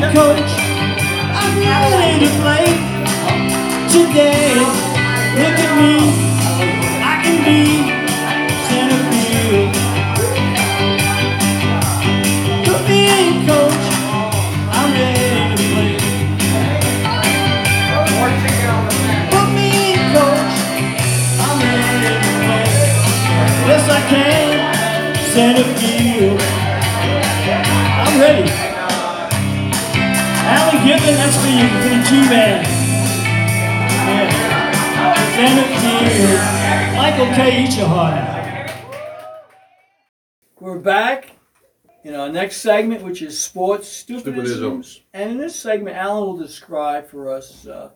[0.00, 0.52] coach,
[1.34, 2.66] I'm ready to play
[3.90, 4.54] today.
[5.34, 5.94] Look at me,
[7.02, 7.60] I can be
[8.68, 9.74] center field.
[12.64, 13.86] Put me in, coach,
[14.70, 15.98] I'm ready to play.
[19.32, 20.54] Put me in, coach,
[21.42, 22.70] I'm ready to play.
[23.66, 24.46] Yes, I can,
[25.34, 26.40] center field.
[28.06, 28.67] I'm ready.
[30.50, 32.64] Alan Gibbon, that's for you, for the G-Man.
[34.08, 34.48] Yeah.
[35.36, 36.96] Center.
[36.96, 37.64] Michael Kay.
[37.64, 38.38] Eat your heart out.
[40.58, 41.32] We're back
[42.02, 44.24] in our next segment, which is sports stupidisms.
[44.24, 45.00] Stupidisms.
[45.12, 47.90] And in this segment, Alan will describe for us uh,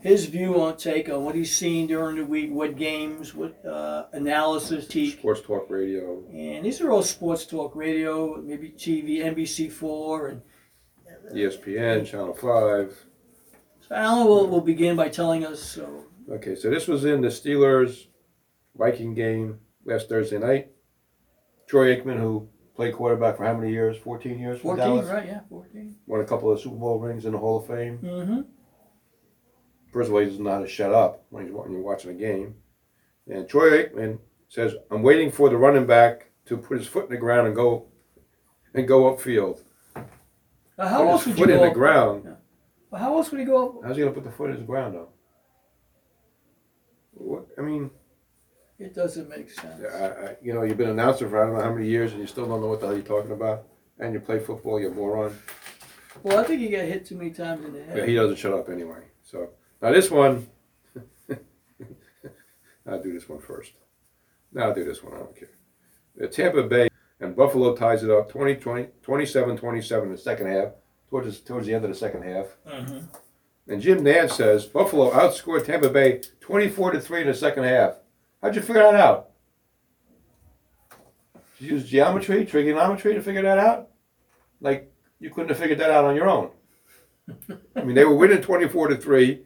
[0.00, 4.06] his view on take on what he's seen during the week, what games, what uh,
[4.12, 6.22] analysis he Sports talk radio.
[6.32, 10.30] and these are all sports talk radio, maybe TV, NBC4.
[10.30, 10.42] And
[11.32, 13.06] ESPN, Channel 5.
[13.80, 17.28] so Alan will, will begin by telling us so Okay, so this was in the
[17.28, 18.06] Steelers
[18.76, 20.68] Viking game last Thursday night.
[21.66, 23.96] Troy Aikman, who played quarterback for how many years?
[23.98, 25.06] 14 years for 14, Dallas.
[25.08, 25.26] right?
[25.26, 25.96] Yeah, 14.
[26.06, 27.98] Won a couple of Super Bowl rings in the Hall of Fame.
[27.98, 28.40] Mm-hmm.
[29.92, 32.12] First of all, he doesn't know how to shut up when, he's, when you're watching
[32.12, 32.54] a game.
[33.26, 37.10] And Troy Aikman says, I'm waiting for the running back to put his foot in
[37.10, 37.86] the ground and go
[38.72, 39.60] and go upfield.
[40.80, 41.62] Uh, how put else would you foot in go?
[41.64, 42.36] the up- ground.
[42.90, 43.78] Well, how else would he go?
[43.78, 43.84] Up?
[43.84, 45.10] How's he to put the foot in the ground, though?
[47.12, 47.90] What, I mean,
[48.78, 49.84] It doesn't make sense.
[49.84, 52.12] I, I, you know, you've been an announcer for I don't know how many years,
[52.12, 53.66] and you still don't know what the hell you're talking about.
[53.98, 55.36] And you play football, you're moron.
[56.22, 57.98] Well, I think he got hit too many times in the head.
[57.98, 59.04] Yeah, he doesn't shut up anyway.
[59.22, 59.50] So
[59.82, 60.48] now this one,
[62.86, 63.72] I'll do this one first.
[64.52, 65.14] No, I'll do this one.
[65.14, 65.50] I don't care.
[66.16, 66.88] The Tampa Bay
[67.20, 70.72] and Buffalo ties it up 20, 20, 27 27 in the second half,
[71.08, 72.46] towards the, towards the end of the second half.
[72.68, 73.04] Mhm.
[73.68, 77.96] And Jim Nantz says Buffalo outscored Tampa Bay 24 to 3 in the second half.
[78.42, 79.30] How'd you figure that out?
[81.58, 83.88] Did you use geometry, trigonometry to figure that out?
[84.60, 86.50] Like you couldn't have figured that out on your own.
[87.76, 89.42] I mean, they were winning 24 to 3,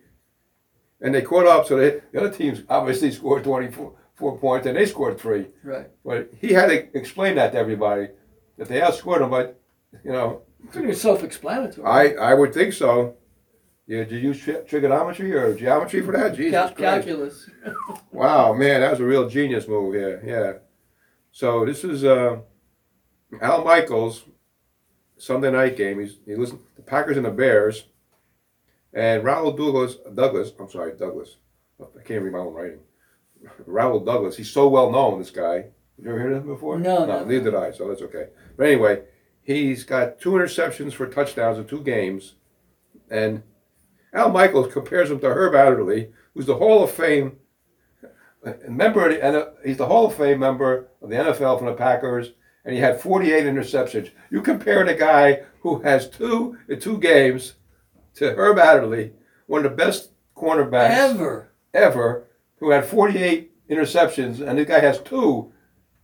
[1.00, 4.76] and they caught up, so they, the other teams obviously scored 24 four points, and
[4.76, 5.46] they scored three.
[5.62, 5.90] Right.
[6.04, 8.08] But he had to explain that to everybody
[8.58, 9.60] that they outscored them, but,
[10.04, 10.42] you know,
[10.72, 11.86] Pretty self-explanatory.
[11.86, 13.16] I, I would think so.
[13.86, 16.34] Yeah, did you use tri- trigonometry or geometry for that?
[16.34, 17.50] Jesus Cal- calculus.
[18.12, 20.22] Wow, man, that was a real genius move here.
[20.24, 20.52] Yeah.
[21.32, 22.38] So this is uh,
[23.42, 24.24] Al Michaels
[25.18, 26.00] Sunday night game.
[26.00, 27.84] He's he listen the Packers and the Bears,
[28.92, 29.96] and Raul Douglas.
[30.14, 31.36] Douglas, I'm sorry, Douglas.
[31.80, 32.78] I can't read my own writing.
[33.68, 34.36] Raul Douglas.
[34.36, 35.18] He's so well known.
[35.18, 35.66] This guy.
[35.98, 36.78] You ever heard of him before?
[36.78, 37.24] No, no, no.
[37.24, 37.70] neither did I.
[37.70, 38.26] So that's okay.
[38.56, 39.02] But anyway,
[39.42, 42.34] he's got two interceptions for touchdowns in two games,
[43.10, 43.42] and
[44.12, 47.36] Al Michaels compares him to Herb Adderley, who's the Hall of Fame
[48.44, 49.08] uh, member.
[49.08, 52.32] Of the, N- he's the Hall of Fame member of the NFL from the Packers,
[52.64, 54.10] and he had 48 interceptions.
[54.30, 57.54] You compare the guy who has two in two games
[58.16, 59.12] to Herb Adderley,
[59.46, 61.52] one of the best cornerbacks Ever.
[61.72, 62.26] ever,
[62.64, 65.52] who had 48 interceptions, and this guy has two,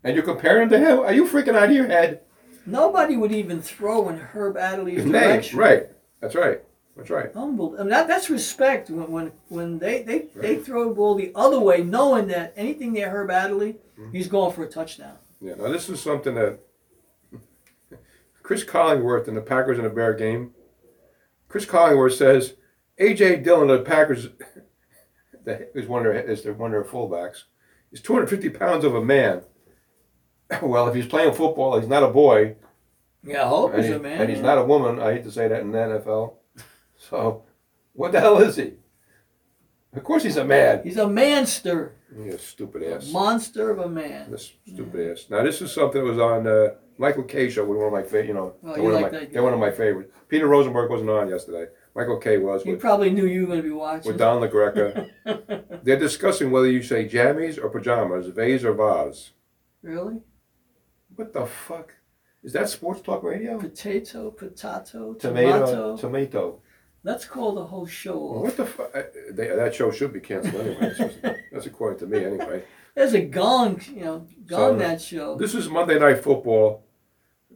[0.05, 0.99] and you're comparing him to him?
[1.01, 2.21] Are you freaking out of your head?
[2.67, 5.59] Nobody would even throw in Herb Adderley's His name, direction.
[5.59, 5.87] right?
[6.21, 6.61] That's right.
[6.97, 7.33] That's right.
[7.33, 7.77] Humble.
[7.77, 11.33] I mean, that, that's respect when when, when they, they, they throw the ball the
[11.35, 14.13] other way, knowing that anything near Herb Adderley, Mm-hmm.
[14.13, 15.17] he's going for a touchdown.
[15.43, 15.55] Yeah.
[15.57, 16.59] Now this is something that
[18.43, 20.53] Cris Collinsworth in the Packers and the Bear game.
[21.49, 22.55] Cris Collinsworth says
[22.99, 24.29] AJ Dillon of the Packers,
[25.45, 27.45] that is one of their, is their one of their fullbacks,
[27.93, 29.43] is 250 pounds of a man.
[30.63, 32.57] Well, if he's playing football, he's not a boy,
[33.23, 34.21] Yeah, I hope he's he- a man.
[34.23, 34.99] and he's not a woman.
[34.99, 36.35] I hate to say that in the NFL.
[36.99, 37.45] So,
[37.95, 38.75] what the hell is he?
[39.95, 40.83] Of course, he's a man.
[40.85, 43.11] He's a manster, You stupid a ass.
[43.13, 44.31] monster of a man.
[44.31, 45.27] This stupid ass.
[45.31, 48.27] Now this is something that was on uh, Michael Kay show, one of my favorite.
[48.27, 50.13] You know, Oh, they're, you one like of my, that they're one of my favorites.
[50.29, 51.71] Peter Rosenberg wasn't on yesterday.
[51.95, 54.11] Michael Kay was He with, probably knew you were going to be watching.
[54.13, 55.11] with Don LaGreca.
[55.83, 59.31] they're discussing whether you say jammies or pajamas, vase or vase.
[59.83, 60.21] really?
[61.17, 61.95] What the fuck?
[62.43, 63.59] Is that sports talk radio?
[63.59, 65.97] Potato, potato, Tomato, tomato.
[65.97, 66.63] tomato.
[67.03, 68.43] Let's call the whole show off.
[68.45, 68.93] what the fuck?
[69.35, 70.93] That show should be canceled anyway.
[70.97, 72.63] That's- That's according to me anyway.
[72.95, 75.37] There's a gong, you know, gong that show.
[75.37, 76.85] This is Monday Night Football.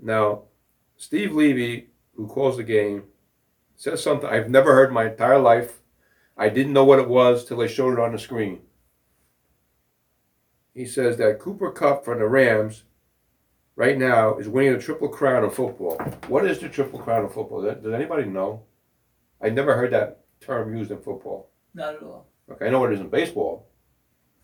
[0.03, 0.43] Now,
[0.97, 3.05] Steve Levy, who calls the game,
[3.77, 5.81] says something I've never heard in my entire life.
[6.37, 8.61] I didn't know what it was till they showed it on the screen.
[10.75, 12.85] He says that Cooper Kupp from the Rams
[13.77, 15.97] right now is winning the triple crown of football.
[16.29, 17.63] What is the triple crown of football?
[17.63, 18.65] Does does anybody know?
[19.41, 21.51] I never heard that term used in football.
[21.75, 22.27] Not at all.
[22.51, 23.69] Okay, I know what it is in baseball,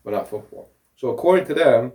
[0.03, 0.71] but not football.
[0.95, 1.93] So according to them,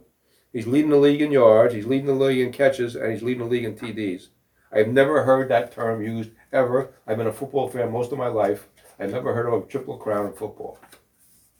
[0.52, 3.44] he's leading the league in yards, he's leading the league in catches, and he's leading
[3.44, 4.28] the league in TDs.
[4.72, 6.94] I've never heard that term used ever.
[7.06, 8.68] I've been a football fan most of my life.
[8.98, 10.78] I've never heard of a triple crown in football.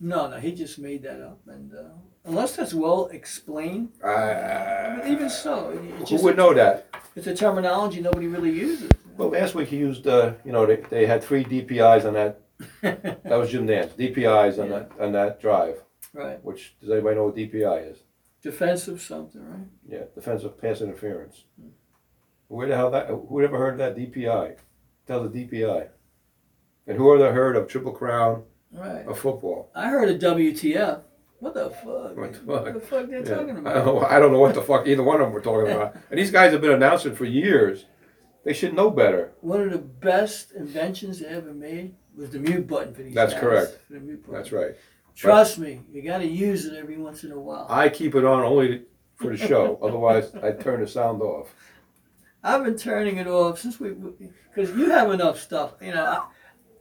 [0.01, 1.95] No, no, he just made that up, and uh,
[2.25, 6.87] unless that's well explained, Uh, but even so, it- it's who just would know that?
[7.15, 8.91] it's a terminology nobody really uses.
[9.17, 12.41] Well, last week he used, uh, you know, they, they had three DPIs on that.
[13.25, 13.93] That was Jim Nantz.
[14.03, 15.77] DPIs on that on that drive.
[16.15, 17.99] right, Which does anybody know what DPI is?
[18.43, 19.67] defensive something, right?
[19.89, 21.45] Yeah, defensive pass interference.
[22.49, 23.09] Where the hell that?
[23.09, 24.57] Who ever heard of that DPI?
[25.07, 25.89] Tell the DPI.
[26.87, 29.07] And who ever heard of triple crown Right.
[29.07, 29.71] of football?
[29.75, 31.01] I heard of WTF.
[31.39, 32.17] What the fuck?
[32.17, 32.75] What the What fuck?
[32.75, 33.25] the fuck they're Yeah.
[33.35, 33.85] talking I don't, about?
[33.87, 35.97] know, I don't know what the fuck either one of them were talking about.
[36.11, 37.87] And these guys have been announcing for years.
[38.45, 39.33] They should know better.
[39.41, 43.33] One of the best inventions they ever made was the mute button for these That's
[43.35, 43.41] guys.
[43.43, 43.79] correct.
[43.91, 44.35] The mute button.
[44.35, 44.77] That's right.
[45.15, 47.67] Trust me, you got to use it every once in a while.
[47.69, 48.83] I keep it on only
[49.17, 49.79] for the show.
[49.83, 51.55] Otherwise, I turn the sound off.
[52.47, 55.75] I've been turning it off since we, because you have enough stuff.
[55.83, 56.05] You know,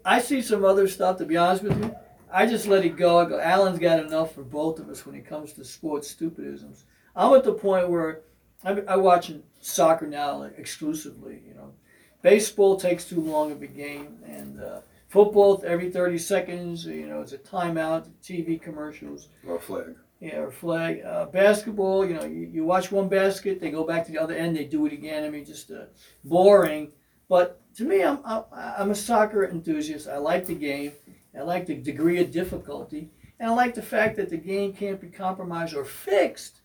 [0.05, 1.17] I, I see some other stuff.
[1.17, 1.95] To be honest with you,
[2.31, 3.17] I just let it go.
[3.17, 3.39] I go.
[3.39, 6.83] Alan's got enough for both of us when it comes to sports stupidisms.
[7.15, 8.21] I'm at the point where
[8.63, 11.41] I'm I watching soccer now like, exclusively.
[11.47, 11.73] You know,
[12.21, 16.85] baseball takes too long of a game, and uh, football every 30 seconds.
[16.85, 19.29] You know, it's a timeout, TV commercials.
[19.47, 19.95] Or a flag.
[20.19, 21.01] Yeah, or flag.
[21.05, 24.33] Uh, basketball, you know, you, you watch one basket, they go back to the other
[24.33, 25.23] end, they do it again.
[25.23, 25.85] I mean, just uh,
[26.23, 26.91] boring.
[27.27, 30.07] But to me, I'm, I'm, a soccer enthusiast.
[30.07, 30.93] I like the game.
[31.37, 33.09] I like the degree of difficulty.
[33.39, 36.61] And I like the fact that the game can't be compromised or fixed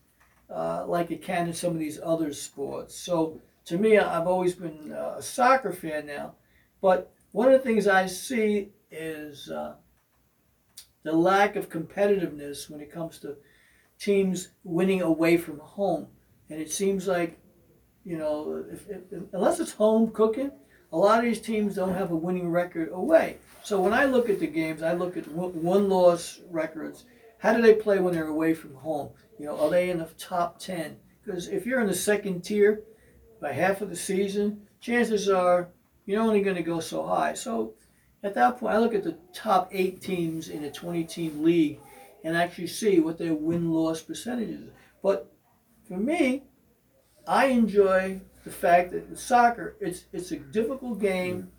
[0.49, 2.95] uh, like it can in some of these other sports.
[2.95, 6.35] So to me, I've always been uh, a soccer fan now.
[6.81, 9.75] But one of the things I see is uh,
[11.03, 13.37] the lack of competitiveness when it comes to
[13.99, 16.09] teams winning away from home.
[16.49, 17.39] And it seems like,
[18.05, 19.01] you know, if, if,
[19.33, 20.51] unless it's home cooking,
[20.93, 23.37] a lot of these teams don't have a winning record away.
[23.63, 27.05] So when I look at the games, I look at one loss records.
[27.39, 29.11] How do they play when they're away from home?
[29.39, 30.97] You know, are they in the top 10?
[31.25, 32.83] Because if you're in the second tier
[33.41, 35.69] by half of the season, chances are
[36.07, 37.35] you're only going to go so high.
[37.35, 37.75] So
[38.23, 41.79] at that point, I look at the top eight teams in a 20 team league
[42.25, 44.69] and actually see what their win loss percentages.
[44.69, 44.73] are.
[45.03, 45.33] But
[45.89, 46.45] for me,
[47.27, 51.51] I enjoy the fact that soccer it's it's a difficult game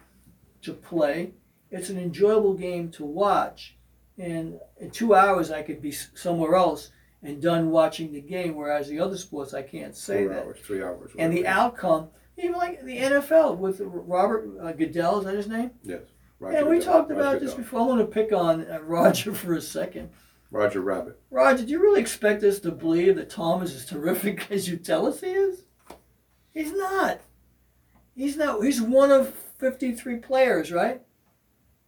[0.63, 1.33] to play.
[1.69, 3.77] It's an enjoyable game to watch,
[4.17, 6.91] and in two hours I could be somewhere else
[7.23, 8.55] and done watching the game.
[8.55, 10.43] Whereas the other sports I can't say Four that.
[10.45, 11.11] hours, three hours.
[11.17, 15.71] And the outcome, even like the NFL with Robert uh, Goodell, is that his name?
[15.83, 16.01] Yes.
[16.41, 16.93] Yeah, we Goodell.
[16.93, 17.63] talked Roger about this Goodell.
[17.63, 17.79] before.
[17.81, 20.09] I want to pick on uh, Roger for a second.
[20.49, 21.19] Roger Rabbit.
[21.29, 24.77] Roger, do you really expect us to believe that Tom is as terrific as you
[24.77, 25.63] tell us he is?
[26.53, 27.21] He's not.
[28.15, 28.61] He's not.
[28.63, 31.01] He's one of 53 players, right?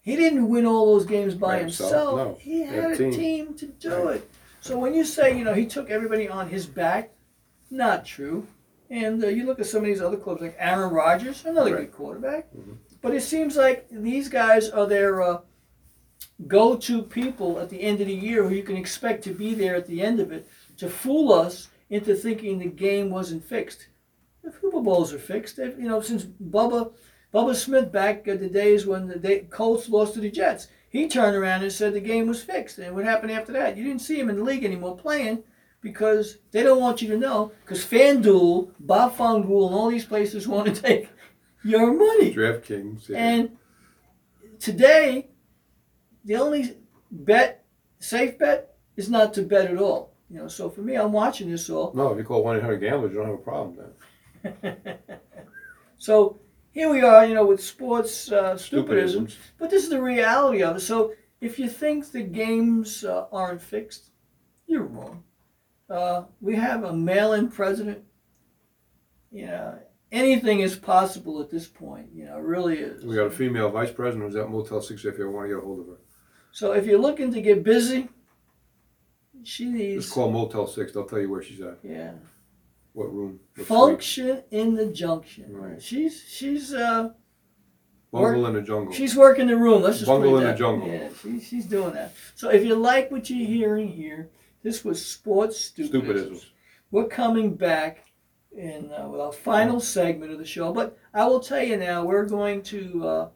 [0.01, 1.91] He didn't win all those games by By himself.
[1.91, 2.37] himself, no.
[2.39, 3.53] He had a team.
[3.55, 4.29] to do it.
[4.61, 7.11] So when you say, you know, he took everybody on his back,
[7.71, 8.45] not true.
[8.89, 11.81] And uh, you look at some of these other clubs like Aaron Rodgers, another Right.
[11.81, 12.47] good quarterback.
[13.03, 15.41] But it seems like these guys are their uh,
[16.47, 19.75] go-to people at the end of the year who you can expect to be there
[19.75, 23.87] at the end of it to fool us into thinking the game wasn't fixed.
[24.41, 25.57] The Super Bowls are fixed.
[25.57, 26.93] They've, you know, since Bubba,
[27.33, 31.09] Bubba Smith back at the days when the day, Colts lost to the Jets, he
[31.09, 32.77] turned around and said the game was fixed.
[32.77, 33.75] And what happened after that?
[33.75, 35.43] You didn't see him in the league anymore playing
[35.81, 37.51] because they don't want you to know.
[37.65, 41.09] Because FanDuel, Bob Fanduel, and all these places want to take
[41.63, 42.33] your money.
[42.33, 43.09] DraftKings.
[43.09, 43.17] Yeah.
[43.17, 43.57] And
[44.59, 45.29] today,
[46.25, 46.77] the only
[47.11, 47.65] bet,
[47.99, 50.13] safe bet, is not to bet at all.
[50.29, 51.91] You know, so for me, I'm watching this all.
[51.93, 53.93] no, if you call 1 800 Gamblers, you don't have a problem
[54.43, 54.77] then.
[55.97, 56.39] so
[56.71, 59.27] here we are, you know, with sports uh, stupidism.
[59.27, 59.35] Stupidisms.
[59.59, 60.79] But this is the reality of it.
[60.79, 64.09] So if you think the games uh, aren't fixed,
[64.65, 65.23] you're wrong.
[65.89, 68.03] Uh, we have a mail-in president.
[69.31, 69.79] You know,
[70.13, 72.07] anything is possible at this point.
[72.13, 73.03] You know, it really is.
[73.03, 75.57] We got a female vice president who's at Motel 6 if you want to get
[75.61, 75.97] a hold of her.
[76.53, 78.07] So if you're looking to get busy,
[79.43, 80.93] she needs Just call Motel 6.
[80.93, 81.79] They'll tell you where she's at.
[81.83, 82.11] yeah
[82.93, 83.39] What room.
[83.55, 83.67] What suite.
[83.67, 85.51] function in the junction.
[85.55, 85.81] Right.
[85.81, 87.09] She's she's uh
[88.11, 88.93] Bungle in the jungle.
[88.93, 89.81] she's working the room.
[89.81, 90.87] Let's just Bungle put it in the that- jungle.
[90.87, 92.13] Yeah, she, she's doing that.
[92.35, 94.29] So if you like what you're hearing here,
[94.61, 96.03] this was sports stupidism.
[96.03, 96.45] Stupidisms.
[96.91, 98.05] We're coming back
[98.55, 100.73] in uh, with our final segment of the show.
[100.73, 103.29] But I will tell you now, we're going to uh,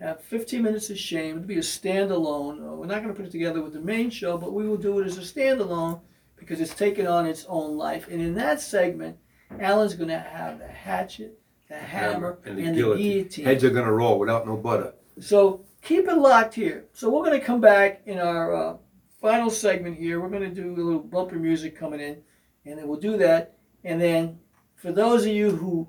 [0.00, 1.36] have 15 minutes of shame.
[1.36, 2.60] It'll be a standalone.
[2.60, 4.76] Uh, we're not going to put it together with the main show, but we will
[4.76, 6.00] do it as a standalone
[6.36, 8.08] because it's taken on its own life.
[8.08, 9.16] And in that segment,
[9.60, 13.44] Alan's going to have the hatchet, the hammer, and and, the the guillotine.
[13.44, 14.94] Heads are gonna roll without no butter.
[15.20, 16.86] So keep it locked here.
[16.92, 18.76] So we're going to come back in our uh,
[19.20, 20.20] final segment here.
[20.20, 22.18] We're going to do a little bumper music coming in,
[22.64, 23.56] and then we'll do that.
[23.84, 24.38] And then
[24.78, 25.88] for those of you who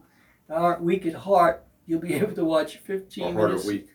[0.49, 3.65] aren't weak at heart, you'll be able to watch 15 Or harder minutes.
[3.67, 3.87] week.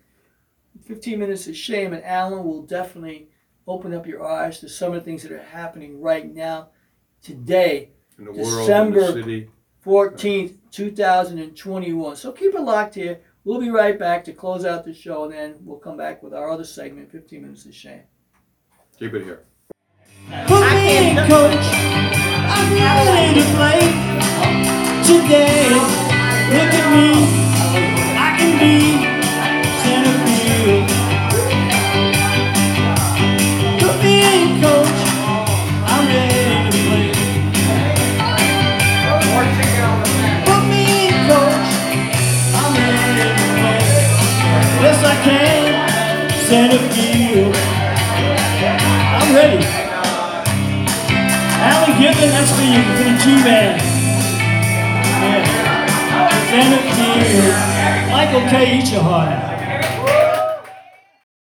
[0.86, 3.28] 15 minutes of shame, and Alan will definitely
[3.66, 6.68] open up your eyes to some of the things that are happening right now,
[7.22, 9.50] today, In the world, in December- the city.
[9.84, 12.16] 14th, 2021.
[12.16, 13.20] So keep it locked here.
[13.44, 16.32] We'll be right back to close out the show, and then we'll come back with
[16.32, 18.00] our other segment, 15 minutes of shame.
[18.98, 19.42] Keep it here.
[20.46, 21.66] Put me in, coach.
[22.46, 23.83] I'm ready to play
[25.24, 27.08] Look at me.
[28.14, 28.76] I can be
[29.80, 30.84] center field.
[33.80, 35.00] Put me in, coach.
[35.88, 37.08] I'm ready to play.
[40.44, 41.72] Put me in, coach.
[42.60, 43.84] I'm ready to play.
[44.84, 45.64] Yes, I can.
[49.16, 49.64] I'm ready.
[51.64, 53.93] Alan Gibbon, that's for you, for the G-Man.
[56.54, 56.94] Yeah.
[56.94, 58.10] Center.
[58.10, 58.78] Michael Kay.
[58.78, 59.53] Ichihara.